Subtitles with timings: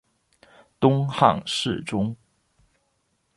[0.79, 2.17] 东汉侍中。